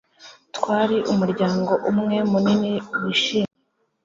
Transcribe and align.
Twari 0.55 0.97
umuryango 1.13 1.71
umwe 1.89 2.17
munini 2.31 2.73
wishimye 3.01 3.53